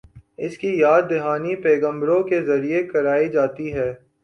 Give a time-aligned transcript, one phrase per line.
[0.37, 3.91] اس کی یاد دہانی پیغمبروں کے ذریعے کرائی جاتی ہے۔